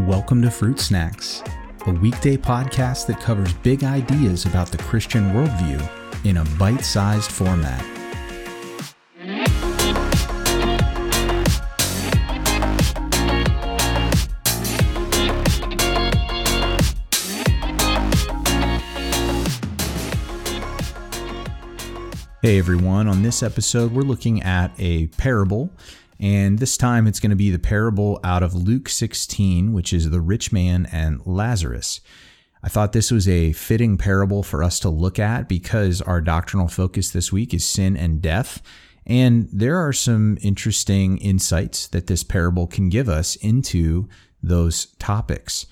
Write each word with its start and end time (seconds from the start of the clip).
Welcome 0.00 0.42
to 0.42 0.50
Fruit 0.50 0.78
Snacks, 0.78 1.42
a 1.86 1.90
weekday 1.90 2.36
podcast 2.36 3.06
that 3.06 3.18
covers 3.18 3.54
big 3.54 3.82
ideas 3.82 4.44
about 4.44 4.70
the 4.70 4.76
Christian 4.76 5.30
worldview 5.30 5.82
in 6.26 6.36
a 6.36 6.44
bite 6.58 6.84
sized 6.84 7.32
format. 7.32 7.82
Hey 22.42 22.58
everyone, 22.58 23.08
on 23.08 23.22
this 23.22 23.42
episode, 23.42 23.92
we're 23.92 24.02
looking 24.02 24.42
at 24.42 24.72
a 24.78 25.06
parable 25.06 25.70
and 26.18 26.58
this 26.58 26.76
time 26.76 27.06
it's 27.06 27.20
going 27.20 27.30
to 27.30 27.36
be 27.36 27.50
the 27.50 27.58
parable 27.58 28.20
out 28.24 28.42
of 28.42 28.54
Luke 28.54 28.88
16, 28.88 29.72
which 29.72 29.92
is 29.92 30.10
the 30.10 30.20
rich 30.20 30.52
man 30.52 30.86
and 30.90 31.20
Lazarus. 31.26 32.00
I 32.62 32.68
thought 32.68 32.92
this 32.92 33.10
was 33.10 33.28
a 33.28 33.52
fitting 33.52 33.96
parable 33.96 34.42
for 34.42 34.62
us 34.62 34.80
to 34.80 34.88
look 34.88 35.18
at 35.18 35.48
because 35.48 36.00
our 36.02 36.20
doctrinal 36.20 36.68
focus 36.68 37.10
this 37.10 37.30
week 37.30 37.54
is 37.54 37.64
sin 37.64 37.96
and 37.96 38.22
death. 38.22 38.62
And 39.06 39.48
there 39.52 39.76
are 39.76 39.92
some 39.92 40.36
interesting 40.40 41.18
insights 41.18 41.86
that 41.88 42.08
this 42.08 42.24
parable 42.24 42.66
can 42.66 42.88
give 42.88 43.08
us 43.08 43.36
into 43.36 44.08
those 44.42 44.86
topics, 44.98 45.66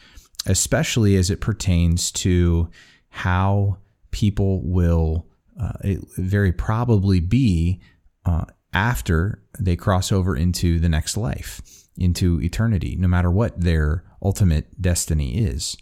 especially 0.47 1.17
as 1.17 1.31
it 1.31 1.41
pertains 1.41 2.13
to 2.13 2.71
how 3.09 3.79
people 4.13 4.63
will 4.63 5.27
uh, 5.61 5.73
very 6.17 6.53
probably 6.53 7.19
be 7.19 7.81
uh, 8.25 8.45
after 8.75 9.43
they 9.59 9.77
cross 9.77 10.13
over 10.13 10.37
into 10.37 10.79
the 10.79 10.89
next 10.89 11.17
life, 11.17 11.63
into 11.97 12.41
eternity, 12.43 12.97
no 12.99 13.09
matter 13.09 13.31
what 13.31 13.59
their 13.61 14.05
ultimate 14.23 14.81
destiny 14.83 15.39
is. 15.39 15.77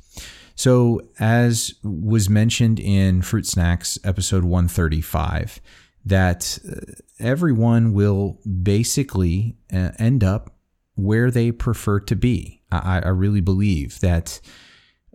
So, 0.54 1.00
as 1.18 1.74
was 1.82 2.28
mentioned 2.28 2.78
in 2.78 3.22
Fruit 3.22 3.46
Snacks 3.46 3.98
episode 4.04 4.44
135, 4.44 5.60
that 6.04 6.58
uh, 6.68 6.92
everyone 7.18 7.94
will 7.94 8.38
basically 8.62 9.56
uh, 9.72 9.90
end 9.98 10.22
up 10.22 10.54
where 10.94 11.30
they 11.30 11.52
prefer 11.52 12.00
to 12.00 12.14
be. 12.14 12.62
I, 12.70 13.00
I 13.00 13.08
really 13.08 13.40
believe 13.40 14.00
that 14.00 14.40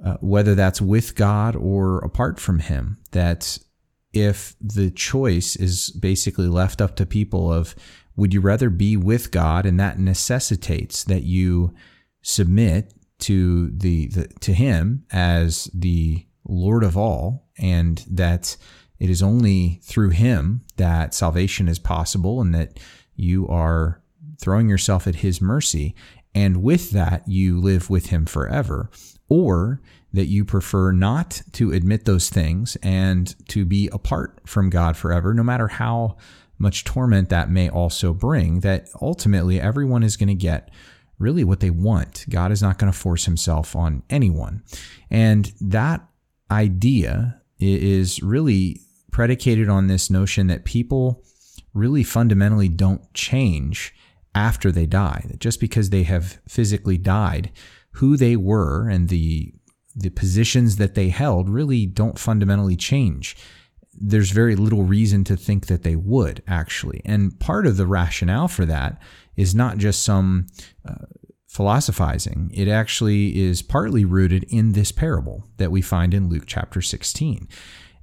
uh, 0.04 0.18
whether 0.22 0.56
that's 0.56 0.82
with 0.82 1.16
God 1.16 1.56
or 1.56 2.00
apart 2.00 2.40
from 2.40 2.60
Him, 2.60 2.98
that 3.12 3.60
if 4.14 4.56
the 4.62 4.92
choice 4.92 5.56
is 5.56 5.92
basically 5.92 6.48
left 6.48 6.82
up 6.82 6.96
to 6.96 7.06
people 7.06 7.52
of 7.52 7.76
would 8.16 8.34
you 8.34 8.42
rather 8.42 8.70
be 8.70 8.98
with 8.98 9.32
God? 9.32 9.66
And 9.66 9.80
that 9.80 10.00
necessitates 10.00 11.04
that 11.04 11.24
you 11.24 11.74
submit 12.24 12.94
to 13.20 13.70
the, 13.70 14.08
the 14.08 14.28
to 14.42 14.54
him 14.54 15.06
as 15.12 15.70
the 15.74 16.26
Lord 16.48 16.84
of 16.84 16.98
all 16.98 17.48
and 17.58 18.04
that 18.10 18.58
it 19.00 19.10
is 19.10 19.22
only 19.22 19.80
through 19.84 20.10
him 20.10 20.62
that 20.78 21.14
salvation 21.14 21.68
is 21.68 21.80
possible 21.80 22.42
and 22.42 22.54
that 22.54 22.80
you 23.16 23.48
are 23.48 24.02
throwing 24.40 24.70
yourself 24.70 25.08
at 25.08 25.16
his 25.16 25.42
mercy 25.42 25.96
and 26.34 26.64
with 26.64 26.92
that 26.92 27.28
you 27.28 27.60
live 27.60 27.90
with 27.90 28.08
him 28.08 28.26
forever 28.26 28.90
or 29.30 29.82
that 30.14 30.26
you 30.26 30.46
prefer 30.46 30.92
not 30.92 31.42
to 31.54 31.72
admit 31.72 32.06
those 32.06 32.30
things 32.30 32.78
and 32.82 33.36
to 33.50 33.66
be 33.66 33.90
apart 33.92 34.40
from 34.46 34.70
God 34.70 34.96
forever, 34.96 35.34
no 35.34 35.44
matter 35.44 35.68
how 35.68 36.18
much 36.58 36.84
torment 36.84 37.30
that 37.30 37.50
may 37.50 37.70
also 37.70 38.14
bring, 38.14 38.62
that 38.62 38.90
ultimately 39.02 39.60
everyone 39.60 40.04
is 40.04 40.18
going 40.18 40.30
to 40.30 40.36
get 40.36 40.72
really 41.20 41.44
what 41.44 41.60
they 41.60 41.70
want. 41.70 42.26
God 42.30 42.52
is 42.52 42.62
not 42.62 42.78
going 42.78 42.92
to 42.92 42.98
force 42.98 43.26
himself 43.26 43.76
on 43.76 44.04
anyone. 44.10 44.64
And 45.10 45.52
that 45.60 46.08
idea 46.50 47.42
is 47.60 48.22
really 48.22 48.82
predicated 49.12 49.68
on 49.68 49.88
this 49.88 50.10
notion 50.10 50.48
that 50.48 50.64
people 50.64 51.24
really 51.74 52.04
fundamentally 52.04 52.70
don't 52.70 53.14
change 53.14 53.94
after 54.38 54.72
they 54.72 54.86
die. 54.86 55.26
Just 55.40 55.60
because 55.60 55.90
they 55.90 56.04
have 56.04 56.40
physically 56.48 56.98
died, 56.98 57.52
who 57.94 58.16
they 58.16 58.36
were 58.36 58.88
and 58.88 59.10
the 59.10 59.54
the 59.96 60.10
positions 60.12 60.76
that 60.76 60.94
they 60.94 61.10
held 61.10 61.50
really 61.50 61.88
don't 61.88 62.20
fundamentally 62.20 62.76
change. 62.76 63.36
There's 64.00 64.30
very 64.30 64.56
little 64.56 64.84
reason 64.84 65.24
to 65.24 65.36
think 65.36 65.66
that 65.66 65.82
they 65.82 65.96
would 65.96 66.44
actually. 66.48 67.02
And 67.04 67.40
part 67.40 67.66
of 67.66 67.78
the 67.78 67.88
rationale 67.88 68.48
for 68.48 68.64
that 68.66 69.02
is 69.36 69.56
not 69.56 69.80
just 69.80 70.04
some 70.04 70.46
uh, 70.88 71.08
philosophizing. 71.48 72.52
It 72.54 72.68
actually 72.68 73.40
is 73.40 73.64
partly 73.64 74.06
rooted 74.06 74.44
in 74.50 74.74
this 74.74 74.92
parable 74.92 75.50
that 75.58 75.72
we 75.72 75.82
find 75.82 76.14
in 76.14 76.30
Luke 76.30 76.44
chapter 76.46 76.80
16. 76.80 77.48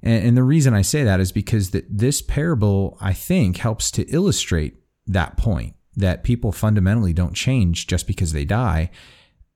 And, 0.03 0.27
and 0.27 0.35
the 0.35 0.43
reason 0.43 0.73
I 0.73 0.81
say 0.81 1.05
that 1.05 1.21
is 1.21 1.31
because 1.31 1.69
that 1.69 1.85
this 1.89 2.21
parable, 2.21 2.97
I 2.99 3.13
think, 3.13 3.55
helps 3.55 3.89
to 3.91 4.03
illustrate 4.09 4.75
that 5.07 5.37
point 5.37 5.74
that 5.95 6.23
people 6.23 6.51
fundamentally 6.51 7.13
don't 7.13 7.33
change 7.33 7.87
just 7.87 8.07
because 8.07 8.33
they 8.33 8.45
die 8.45 8.89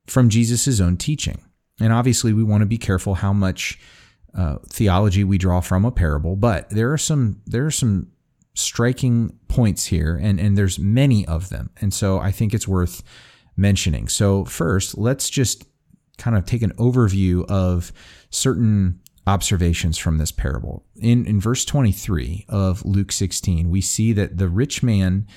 from 0.07 0.29
Jesus' 0.29 0.79
own 0.79 0.97
teaching. 0.97 1.41
And 1.79 1.93
obviously, 1.93 2.33
we 2.33 2.43
want 2.43 2.61
to 2.61 2.65
be 2.67 2.77
careful 2.77 3.15
how 3.15 3.33
much 3.33 3.79
uh, 4.33 4.57
theology 4.67 5.23
we 5.23 5.37
draw 5.37 5.61
from 5.61 5.85
a 5.85 5.91
parable, 5.91 6.35
but 6.35 6.69
there 6.69 6.91
are 6.91 6.97
some 6.97 7.41
there 7.45 7.65
are 7.65 7.71
some 7.71 8.11
striking 8.53 9.37
points 9.47 9.85
here, 9.85 10.19
and 10.21 10.39
and 10.39 10.57
there's 10.57 10.77
many 10.77 11.25
of 11.25 11.49
them, 11.49 11.69
and 11.81 11.93
so 11.93 12.19
I 12.19 12.31
think 12.31 12.53
it's 12.53 12.67
worth 12.67 13.01
mentioning. 13.55 14.07
So 14.07 14.45
first, 14.45 14.97
let's 14.97 15.29
just 15.29 15.63
kind 16.17 16.37
of 16.37 16.45
take 16.45 16.61
an 16.61 16.73
overview 16.73 17.45
of 17.49 17.91
certain 18.29 18.99
observations 19.25 19.97
from 19.97 20.17
this 20.17 20.31
parable. 20.31 20.85
In 20.95 21.25
in 21.25 21.39
verse 21.39 21.65
23 21.65 22.45
of 22.49 22.85
Luke 22.85 23.11
16, 23.11 23.69
we 23.69 23.81
see 23.81 24.13
that 24.13 24.37
the 24.37 24.49
rich 24.49 24.83
man 24.83 25.27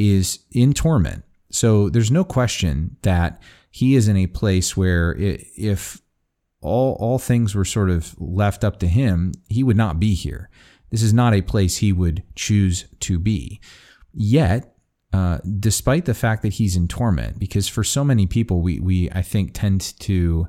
is 0.00 0.40
in 0.50 0.72
torment. 0.72 1.24
So 1.50 1.88
there's 1.88 2.10
no 2.10 2.24
question 2.24 2.96
that 3.02 3.42
he 3.70 3.94
is 3.94 4.08
in 4.08 4.16
a 4.16 4.26
place 4.26 4.76
where 4.76 5.14
if 5.18 6.00
all 6.60 6.96
all 7.00 7.18
things 7.18 7.54
were 7.54 7.64
sort 7.64 7.90
of 7.90 8.14
left 8.20 8.64
up 8.64 8.78
to 8.80 8.86
him, 8.86 9.32
he 9.48 9.62
would 9.62 9.76
not 9.76 9.98
be 9.98 10.14
here. 10.14 10.48
This 10.90 11.02
is 11.02 11.12
not 11.12 11.34
a 11.34 11.42
place 11.42 11.78
he 11.78 11.92
would 11.92 12.22
choose 12.34 12.86
to 13.00 13.18
be. 13.18 13.60
Yet, 14.12 14.74
uh, 15.12 15.38
despite 15.58 16.04
the 16.04 16.14
fact 16.14 16.42
that 16.42 16.54
he's 16.54 16.76
in 16.76 16.88
torment, 16.88 17.38
because 17.38 17.68
for 17.68 17.84
so 17.84 18.04
many 18.04 18.26
people, 18.26 18.60
we 18.60 18.80
we 18.80 19.10
I 19.10 19.22
think 19.22 19.52
tend 19.54 19.98
to 20.00 20.48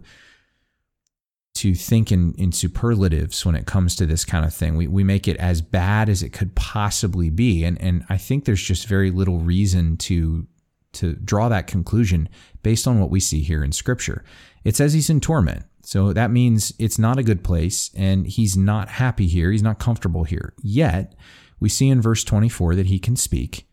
to 1.61 1.75
think 1.75 2.11
in, 2.11 2.33
in 2.39 2.51
superlatives 2.51 3.45
when 3.45 3.53
it 3.53 3.67
comes 3.67 3.95
to 3.95 4.07
this 4.07 4.25
kind 4.25 4.45
of 4.45 4.51
thing. 4.51 4.75
We, 4.75 4.87
we 4.87 5.03
make 5.03 5.27
it 5.27 5.37
as 5.37 5.61
bad 5.61 6.09
as 6.09 6.23
it 6.23 6.29
could 6.29 6.55
possibly 6.55 7.29
be. 7.29 7.63
And, 7.63 7.79
and 7.79 8.03
I 8.09 8.17
think 8.17 8.45
there's 8.45 8.63
just 8.63 8.87
very 8.87 9.11
little 9.11 9.37
reason 9.37 9.97
to 9.97 10.47
to 10.93 11.13
draw 11.13 11.47
that 11.47 11.67
conclusion 11.67 12.27
based 12.63 12.85
on 12.85 12.99
what 12.99 13.11
we 13.11 13.19
see 13.19 13.43
here 13.43 13.63
in 13.63 13.71
Scripture. 13.71 14.25
It 14.65 14.75
says 14.75 14.91
he's 14.91 15.09
in 15.09 15.21
torment. 15.21 15.63
So 15.83 16.11
that 16.11 16.31
means 16.31 16.73
it's 16.79 16.99
not 16.99 17.17
a 17.17 17.23
good 17.23 17.43
place 17.43 17.91
and 17.95 18.25
he's 18.27 18.57
not 18.57 18.89
happy 18.89 19.27
here. 19.27 19.51
He's 19.51 19.63
not 19.63 19.79
comfortable 19.79 20.25
here. 20.25 20.53
Yet, 20.61 21.15
we 21.61 21.69
see 21.69 21.87
in 21.87 22.01
verse 22.01 22.25
24 22.25 22.75
that 22.75 22.87
he 22.87 22.99
can 22.99 23.15
speak. 23.15 23.69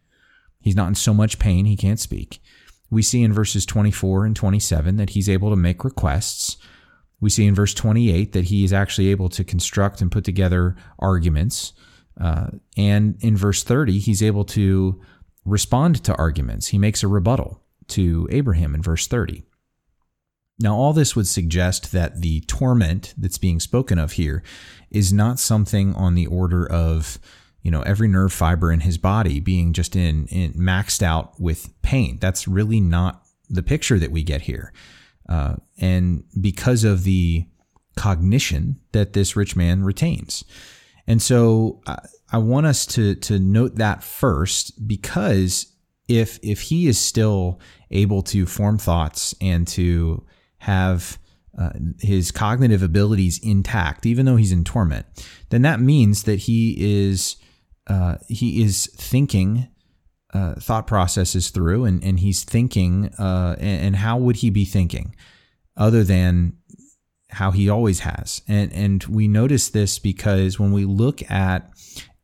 He's 0.61 0.77
not 0.77 0.89
in 0.89 0.95
so 0.95 1.13
much 1.13 1.39
pain, 1.39 1.65
he 1.65 1.77
can't 1.77 1.99
speak. 1.99 2.41
We 2.91 3.03
see 3.03 3.23
in 3.23 3.33
verses 3.33 3.67
24 3.67 4.27
and 4.27 4.37
27 4.37 4.97
that 4.97 5.11
he's 5.11 5.29
able 5.29 5.51
to 5.51 5.57
make 5.57 5.85
requests. 5.85 6.59
We 7.21 7.31
see 7.31 7.47
in 7.47 7.55
verse 7.55 7.75
28 7.75 8.33
that 8.33 8.45
he 8.45 8.65
is 8.65 8.73
actually 8.73 9.09
able 9.09 9.29
to 9.31 9.45
construct 9.45 10.01
and 10.01 10.11
put 10.11 10.25
together 10.25 10.77
arguments. 10.99 11.73
Uh, 12.21 12.49
and 12.77 13.17
in 13.21 13.37
verse 13.37 13.63
30, 13.63 13.99
he's 13.99 14.23
able 14.23 14.45
to 14.45 15.01
respond 15.45 16.03
to 16.05 16.15
arguments. 16.17 16.69
He 16.69 16.79
makes 16.79 17.03
a 17.03 17.09
rebuttal 17.09 17.63
to 17.89 18.29
Abraham 18.31 18.75
in 18.75 18.83
verse 18.83 19.07
30. 19.07 19.45
Now, 20.61 20.75
all 20.75 20.93
this 20.93 21.15
would 21.15 21.29
suggest 21.29 21.93
that 21.93 22.21
the 22.21 22.41
torment 22.43 23.15
that's 23.17 23.39
being 23.39 23.61
spoken 23.61 23.99
of 23.99 24.13
here 24.13 24.43
is 24.91 25.13
not 25.13 25.39
something 25.39 25.95
on 25.95 26.15
the 26.15 26.27
order 26.27 26.69
of, 26.71 27.19
you 27.63 27.71
know, 27.71 27.83
every 27.83 28.09
nerve 28.09 28.33
fiber 28.33 28.73
in 28.73 28.81
his 28.81 28.99
body 28.99 29.39
being 29.39 29.73
just 29.73 29.95
in, 29.95 30.27
in 30.27 30.53
maxed 30.55 31.03
out 31.03 31.41
with 31.41 31.81
pain. 31.83 32.19
That's 32.21 32.49
really 32.49 32.81
not 32.81 33.23
the 33.49 33.63
picture 33.63 33.99
that 34.01 34.11
we 34.11 34.23
get 34.25 34.43
here. 34.43 34.73
Uh, 35.29 35.57
and 35.79 36.25
because 36.41 36.85
of 36.85 37.05
the 37.05 37.47
cognition 37.97 38.79
that 38.93 39.13
this 39.13 39.37
rich 39.37 39.57
man 39.57 39.83
retains. 39.83 40.45
And 41.07 41.21
so 41.21 41.81
uh, 41.87 41.97
I 42.33 42.39
want 42.39 42.67
us 42.67 42.87
to 42.87 43.15
to 43.17 43.39
note 43.39 43.77
that 43.77 44.03
first 44.03 44.87
because 44.87 45.73
if 46.07 46.39
if 46.43 46.63
he 46.63 46.87
is 46.87 46.99
still 46.99 47.61
able 47.91 48.23
to 48.23 48.47
form 48.47 48.79
thoughts 48.79 49.35
and 49.41 49.67
to 49.69 50.25
have 50.59 51.19
uh, 51.59 51.71
his 52.01 52.31
cognitive 52.31 52.83
abilities 52.83 53.41
intact, 53.43 54.07
even 54.07 54.27
though 54.27 54.37
he's 54.37 54.53
in 54.53 54.65
torment, 54.65 55.07
then 55.51 55.63
that 55.63 55.81
means 55.81 56.23
that 56.25 56.41
he 56.41 56.77
is 56.79 57.37
uh, 57.89 58.17
he 58.29 58.63
is 58.63 58.87
thinking 58.97 59.69
uh, 60.35 60.55
thought 60.55 60.87
processes 60.87 61.51
through, 61.51 61.85
and 61.85 62.03
and 62.05 62.21
he's 62.21 62.45
thinking, 62.45 63.13
uh, 63.19 63.57
and, 63.59 63.87
and, 63.87 63.97
how 63.97 64.19
would 64.19 64.37
he 64.37 64.51
be 64.51 64.65
thinking? 64.65 65.15
other 65.79 66.03
than 66.03 66.55
how 67.31 67.53
he 67.53 67.71
always 67.71 68.01
has. 68.01 68.43
And 68.49 68.73
and 68.73 69.05
we 69.05 69.29
notice 69.29 69.71
this 69.71 69.99
because 69.99 70.59
when 70.59 70.73
we 70.73 70.85
look 70.85 71.29
at 71.31 71.71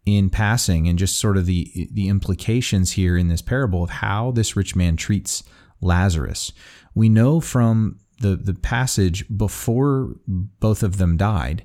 in 0.05 0.29
passing 0.29 0.87
and 0.87 0.99
just 0.99 1.19
sort 1.19 1.39
of 1.39 1.47
the 1.47 1.89
the 1.93 2.09
implications 2.09 2.93
here 2.93 3.17
in 3.17 3.29
this 3.29 3.41
parable 3.41 3.85
of 3.85 3.91
how 3.91 4.33
this 4.33 4.57
rich 4.57 4.77
man 4.77 4.97
treats 4.97 5.45
Lazarus. 5.81 6.53
We 6.95 7.09
know 7.09 7.41
from 7.41 8.01
the 8.21 8.37
the 8.37 8.55
passage 8.55 9.25
before 9.35 10.17
both 10.27 10.83
of 10.83 10.99
them 10.99 11.17
died 11.17 11.65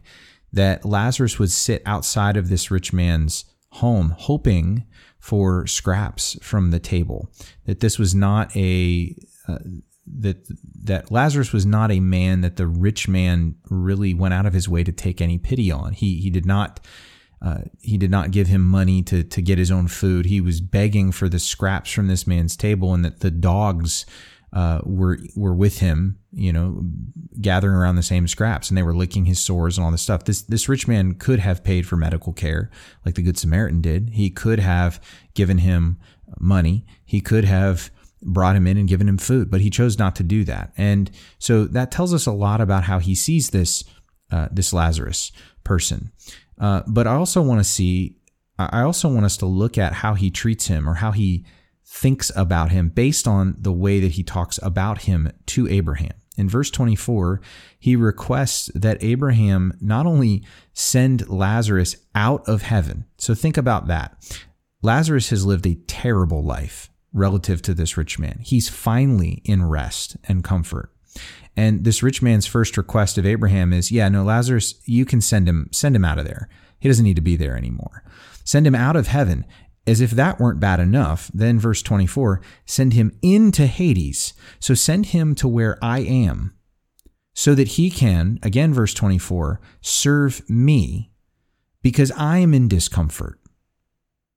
that 0.52 0.86
Lazarus 0.86 1.38
would 1.38 1.52
sit 1.52 1.82
outside 1.86 2.38
of 2.38 2.50
this 2.50 2.72
rich 2.72 2.94
man's 2.94 3.46
home 3.74 4.16
hoping 4.18 4.86
for 5.19 5.68
scraps 5.68 6.38
from 6.42 6.71
the 6.71 6.80
table. 6.80 7.30
That 7.66 7.80
this 7.80 8.00
was 8.00 8.16
not 8.16 8.56
a 8.56 9.16
uh, 9.48 9.60
that 10.18 10.48
that 10.86 11.12
Lazarus 11.12 11.54
was 11.54 11.66
not 11.66 11.92
a 11.92 12.00
man 12.00 12.42
that 12.42 12.56
the 12.56 12.68
rich 12.68 13.07
man 13.07 13.56
really 13.69 14.13
went 14.13 14.33
out 14.33 14.45
of 14.45 14.54
his 14.54 14.68
way 14.68 14.83
to 14.83 14.92
take 14.92 15.21
any 15.21 15.38
pity 15.38 15.71
on. 15.71 15.94
He 15.94 16.16
he 16.16 16.30
did 16.30 16.45
not 16.45 16.80
uh, 17.42 17.60
he 17.80 17.98
did 17.98 18.12
not 18.12 18.31
give 18.31 18.48
him 18.48 18.63
money 18.63 19.01
to 19.04 19.24
to 19.24 19.42
get 19.42 19.57
his 19.57 19.71
own 19.71 19.88
food. 19.88 20.25
He 20.25 20.42
was 20.42 20.62
begging 20.62 21.12
for 21.12 21.30
the 21.30 21.39
scraps 21.39 21.92
from 21.92 22.07
this 22.07 22.27
man's 22.27 22.57
table, 22.57 22.94
and 22.94 23.06
that 23.06 23.19
the 23.19 23.31
dogs 23.31 24.06
uh, 24.51 24.81
were 24.83 25.19
were 25.36 25.54
with 25.54 25.80
him, 25.80 26.19
you 26.31 26.51
know, 26.51 26.83
gathering 27.42 27.76
around 27.76 27.96
the 27.96 28.04
same 28.04 28.28
scraps, 28.28 28.70
and 28.70 28.78
they 28.78 28.84
were 28.84 28.96
licking 28.96 29.26
his 29.26 29.40
sores 29.40 29.78
and 29.78 29.86
all 29.86 29.92
this 29.92 30.02
stuff. 30.02 30.26
This 30.26 30.42
this 30.42 30.70
rich 30.70 30.88
man 30.88 31.16
could 31.16 31.40
have 31.40 31.64
paid 31.64 31.88
for 31.88 31.96
medical 31.96 32.34
care, 32.34 32.70
like 33.06 33.16
the 33.16 33.22
Good 33.22 33.38
Samaritan 33.38 33.82
did. 33.82 34.10
He 34.14 34.30
could 34.30 34.60
have 34.60 35.02
given 35.34 35.60
him 35.60 36.00
money. 36.40 36.86
He 37.06 37.22
could 37.22 37.46
have 37.46 37.92
brought 38.22 38.56
him 38.56 38.68
in 38.68 38.78
and 38.78 38.90
given 38.90 39.08
him 39.08 39.18
food, 39.18 39.50
but 39.50 39.62
he 39.62 39.70
chose 39.70 39.98
not 39.98 40.16
to 40.18 40.24
do 40.24 40.44
that. 40.44 40.74
And 40.78 41.10
so 41.38 41.66
that 41.66 41.92
tells 41.92 42.14
us 42.14 42.26
a 42.26 42.32
lot 42.32 42.62
about 42.62 42.84
how 42.84 43.00
he 43.00 43.16
sees 43.16 43.52
this 43.52 43.84
uh, 44.32 44.48
this 44.52 44.74
Lazarus 44.74 45.32
person. 45.64 46.12
Uh, 46.60 46.84
but 46.88 47.08
I 47.08 47.14
also 47.14 47.42
want 47.42 47.60
to 47.60 47.64
see, 47.64 48.18
I 48.58 48.82
also 48.82 49.08
want 49.08 49.26
us 49.26 49.38
to 49.38 49.46
look 49.46 49.78
at 49.78 49.94
how 49.94 50.14
he 50.14 50.30
treats 50.30 50.68
him 50.68 50.90
or 50.90 50.96
how 50.96 51.12
he 51.12 51.46
thinks 51.86 52.32
about 52.36 52.72
him 52.72 52.90
based 52.90 53.28
on 53.28 53.56
the 53.58 53.72
way 53.72 54.00
that 54.00 54.12
he 54.12 54.24
talks 54.24 54.60
about 54.62 55.04
him 55.04 55.32
to 55.48 55.68
Abraham. 55.68 56.14
In 56.40 56.50
verse 56.50 56.72
24, 56.72 57.42
he 57.78 57.96
requests 57.96 58.72
that 58.74 59.04
Abraham 59.04 59.74
not 59.82 60.06
only 60.06 60.44
send 60.74 61.30
Lazarus 61.30 61.98
out 62.16 62.48
of 62.48 62.62
heaven. 62.62 63.06
So 63.18 63.36
think 63.36 63.58
about 63.58 63.88
that. 63.88 64.40
Lazarus 64.82 65.30
has 65.30 65.46
lived 65.46 65.68
a 65.68 65.76
terrible 65.88 66.42
life 66.42 66.90
relative 67.12 67.62
to 67.64 67.74
this 67.74 67.98
rich 67.98 68.18
man. 68.18 68.40
He's 68.42 68.70
finally 68.70 69.42
in 69.44 69.66
rest 69.66 70.16
and 70.28 70.44
comfort. 70.44 70.94
And 71.58 71.84
this 71.84 72.02
rich 72.02 72.22
man's 72.22 72.46
first 72.46 72.78
request 72.78 73.18
of 73.18 73.26
Abraham 73.26 73.74
is, 73.74 73.92
yeah, 73.92 74.08
no, 74.08 74.24
Lazarus, 74.24 74.76
you 74.86 75.04
can 75.04 75.20
send 75.20 75.50
him, 75.50 75.68
send 75.74 75.96
him 75.96 76.06
out 76.06 76.20
of 76.20 76.26
there. 76.26 76.48
He 76.80 76.88
doesn't 76.88 77.04
need 77.04 77.18
to 77.18 77.22
be 77.22 77.36
there 77.36 77.58
anymore. 77.58 78.04
Send 78.46 78.66
him 78.66 78.76
out 78.76 78.96
of 78.96 79.08
heaven. 79.08 79.46
As 79.90 80.02
if 80.02 80.12
that 80.12 80.40
weren't 80.40 80.60
bad 80.60 80.80
enough, 80.80 81.32
then 81.34 81.58
verse 81.58 81.82
24, 81.82 82.42
send 82.66 82.94
him 82.94 83.18
into 83.24 83.66
Hades. 83.66 84.34
So 84.60 84.76
send 84.76 85.08
him 85.08 85.34
to 85.36 85.48
where 85.48 85.80
I 85.82 86.00
am, 86.00 86.54
so 87.34 87.56
that 87.56 87.70
he 87.70 87.90
can, 87.90 88.38
again, 88.44 88.72
verse 88.72 88.94
24, 88.94 89.60
serve 89.82 90.48
me, 90.48 91.12
because 91.82 92.12
I 92.12 92.38
am 92.38 92.54
in 92.54 92.68
discomfort. 92.68 93.40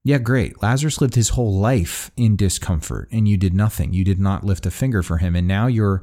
Yeah, 0.05 0.19
great. 0.19 0.63
Lazarus 0.63 1.01
lived 1.01 1.17
his 1.17 1.31
whole 1.31 1.55
life 1.59 2.11
in 2.17 2.35
discomfort, 2.35 3.09
and 3.13 3.29
you 3.29 3.37
did 3.37 3.53
nothing. 3.53 3.93
You 3.93 4.05
did 4.05 4.19
not 4.19 4.45
lift 4.45 4.65
a 4.65 4.71
finger 4.71 5.03
for 5.03 5.19
him. 5.19 5.37
And 5.37 5.47
now 5.47 5.67
you're 5.67 6.03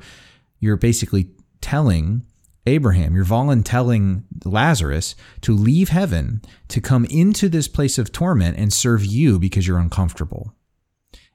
you're 0.60 0.78
basically 0.78 1.32
telling 1.60 2.24
Abraham, 2.70 3.16
you're 3.16 3.26
volunteering 3.26 4.24
Lazarus 4.46 5.16
to 5.42 5.54
leave 5.54 5.90
heaven 5.90 6.42
to 6.70 6.80
come 6.80 7.06
into 7.06 7.50
this 7.50 7.68
place 7.68 7.98
of 7.98 8.12
torment 8.12 8.58
and 8.58 8.72
serve 8.72 9.06
you 9.06 9.40
because 9.40 9.68
you're 9.68 9.80
uncomfortable. 9.80 10.54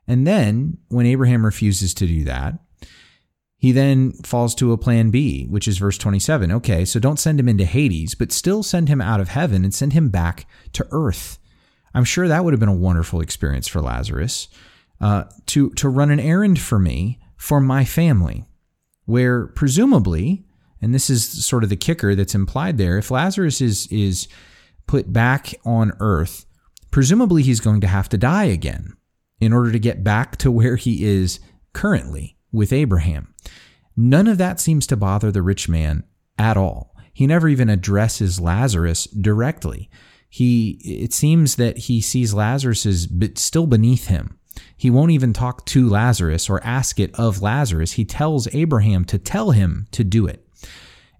And 0.06 0.26
then 0.26 0.78
when 0.88 1.06
Abraham 1.06 1.44
refuses 1.44 1.94
to 1.94 2.06
do 2.06 2.24
that, 2.24 2.58
he 3.56 3.72
then 3.72 4.12
falls 4.12 4.54
to 4.56 4.72
a 4.72 4.78
plan 4.78 5.10
B, 5.10 5.46
which 5.46 5.66
is 5.66 5.78
verse 5.78 5.96
27. 5.96 6.52
Okay, 6.52 6.84
so 6.84 7.00
don't 7.00 7.18
send 7.18 7.40
him 7.40 7.48
into 7.48 7.64
Hades, 7.64 8.14
but 8.14 8.32
still 8.32 8.62
send 8.62 8.88
him 8.88 9.00
out 9.00 9.20
of 9.20 9.28
heaven 9.28 9.64
and 9.64 9.74
send 9.74 9.94
him 9.94 10.10
back 10.10 10.46
to 10.74 10.86
earth. 10.90 11.38
I'm 11.94 12.04
sure 12.04 12.28
that 12.28 12.44
would 12.44 12.52
have 12.52 12.60
been 12.60 12.68
a 12.68 12.74
wonderful 12.74 13.20
experience 13.20 13.68
for 13.68 13.80
Lazarus 13.80 14.48
uh, 15.00 15.24
to, 15.46 15.70
to 15.70 15.88
run 15.88 16.10
an 16.10 16.20
errand 16.20 16.58
for 16.58 16.78
me 16.78 17.20
for 17.36 17.60
my 17.60 17.84
family 17.84 18.44
where 19.06 19.46
presumably, 19.48 20.44
and 20.84 20.94
this 20.94 21.08
is 21.08 21.44
sort 21.44 21.64
of 21.64 21.70
the 21.70 21.76
kicker 21.76 22.14
that's 22.14 22.34
implied 22.34 22.78
there, 22.78 22.98
if 22.98 23.10
Lazarus 23.10 23.60
is 23.60 23.86
is 23.90 24.28
put 24.86 25.12
back 25.12 25.54
on 25.64 25.92
earth, 25.98 26.44
presumably 26.90 27.42
he's 27.42 27.60
going 27.60 27.80
to 27.80 27.86
have 27.86 28.08
to 28.10 28.18
die 28.18 28.44
again 28.44 28.92
in 29.40 29.52
order 29.52 29.72
to 29.72 29.78
get 29.78 30.04
back 30.04 30.36
to 30.36 30.50
where 30.50 30.76
he 30.76 31.04
is 31.04 31.40
currently 31.72 32.36
with 32.52 32.72
Abraham. 32.72 33.34
None 33.96 34.28
of 34.28 34.38
that 34.38 34.60
seems 34.60 34.86
to 34.88 34.96
bother 34.96 35.32
the 35.32 35.42
rich 35.42 35.68
man 35.68 36.04
at 36.38 36.56
all. 36.56 36.94
He 37.12 37.26
never 37.26 37.48
even 37.48 37.70
addresses 37.70 38.40
Lazarus 38.40 39.06
directly. 39.06 39.88
He 40.28 40.80
it 40.84 41.12
seems 41.12 41.56
that 41.56 41.78
he 41.78 42.00
sees 42.00 42.34
Lazarus 42.34 42.84
as 42.84 43.08
still 43.36 43.66
beneath 43.66 44.08
him 44.08 44.38
he 44.76 44.90
won't 44.90 45.12
even 45.12 45.32
talk 45.32 45.64
to 45.66 45.88
Lazarus 45.88 46.48
or 46.48 46.62
ask 46.62 47.00
it 47.00 47.14
of 47.14 47.42
Lazarus. 47.42 47.92
He 47.92 48.04
tells 48.04 48.52
Abraham 48.54 49.04
to 49.06 49.18
tell 49.18 49.52
him 49.52 49.86
to 49.92 50.04
do 50.04 50.26
it. 50.26 50.43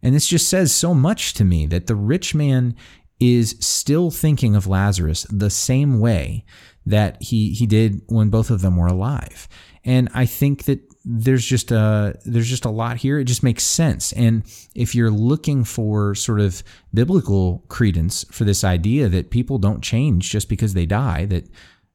And 0.05 0.15
this 0.15 0.29
just 0.29 0.49
says 0.49 0.73
so 0.73 0.95
much 0.95 1.33
to 1.35 1.45
me 1.45 1.67
that 1.67 1.89
the 1.89 1.97
rich 1.97 2.35
man 2.35 2.77
is 3.19 3.57
still 3.59 4.11
thinking 4.11 4.55
of 4.55 4.67
Lazarus 4.67 5.27
the 5.31 5.51
same 5.51 5.99
way 5.99 6.45
that 6.85 7.23
he 7.23 7.55
he 7.55 7.67
did 7.67 8.03
when 8.07 8.29
both 8.29 8.51
of 8.51 8.61
them 8.61 8.77
were 8.77 8.87
alive. 8.87 9.49
And 9.83 10.11
I 10.15 10.27
think 10.27 10.65
that 10.65 10.81
there's 11.07 11.45
just 11.45 11.73
a 11.73 12.19
there's 12.27 12.49
just 12.49 12.67
a 12.67 12.71
lot 12.71 12.99
here. 12.99 13.19
It 13.19 13.25
just 13.25 13.43
makes 13.43 13.65
sense. 13.65 14.13
And 14.13 14.45
if 14.75 14.95
you're 14.95 15.11
looking 15.11 15.65
for 15.65 16.15
sort 16.15 16.41
of 16.41 16.63
biblical 16.93 17.65
credence 17.69 18.25
for 18.31 18.45
this 18.45 18.63
idea 18.63 19.09
that 19.09 19.31
people 19.31 19.59
don't 19.59 19.83
change 19.83 20.31
just 20.31 20.51
because 20.51 20.75
they 20.75 20.87
die, 20.87 21.25
that 21.27 21.49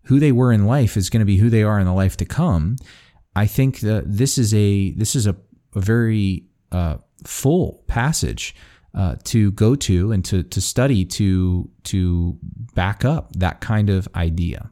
who 0.03 0.19
they 0.19 0.31
were 0.31 0.51
in 0.51 0.65
life 0.65 0.97
is 0.97 1.11
going 1.11 1.21
to 1.21 1.25
be 1.25 1.37
who 1.37 1.51
they 1.51 1.63
are 1.63 1.79
in 1.79 1.85
the 1.85 1.93
life 1.93 2.17
to 2.17 2.25
come. 2.25 2.77
I 3.35 3.45
think 3.45 3.81
that 3.81 4.03
this 4.07 4.39
is 4.39 4.51
a 4.53 4.91
this 4.93 5.15
is 5.15 5.27
a, 5.27 5.35
a 5.75 5.79
very 5.79 6.45
uh, 6.71 6.97
full 7.25 7.83
passage 7.87 8.55
uh, 8.95 9.15
to 9.23 9.51
go 9.51 9.75
to 9.75 10.11
and 10.11 10.25
to 10.25 10.43
to 10.43 10.59
study 10.59 11.05
to 11.05 11.69
to 11.83 12.37
back 12.73 13.05
up 13.05 13.31
that 13.35 13.61
kind 13.61 13.89
of 13.89 14.07
idea. 14.15 14.69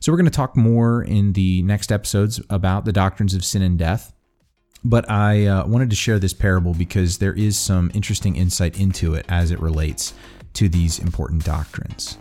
So 0.00 0.10
we're 0.10 0.18
going 0.18 0.24
to 0.24 0.30
talk 0.30 0.56
more 0.56 1.02
in 1.02 1.34
the 1.34 1.62
next 1.62 1.92
episodes 1.92 2.40
about 2.50 2.84
the 2.84 2.92
doctrines 2.92 3.34
of 3.34 3.44
sin 3.44 3.62
and 3.62 3.78
death. 3.78 4.12
But 4.84 5.10
I 5.10 5.46
uh, 5.46 5.66
wanted 5.66 5.90
to 5.90 5.96
share 5.96 6.18
this 6.18 6.32
parable 6.32 6.72
because 6.72 7.18
there 7.18 7.34
is 7.34 7.58
some 7.58 7.90
interesting 7.94 8.36
insight 8.36 8.78
into 8.78 9.14
it 9.14 9.26
as 9.28 9.50
it 9.50 9.60
relates 9.60 10.14
to 10.54 10.68
these 10.68 10.98
important 10.98 11.44
doctrines. 11.44 12.16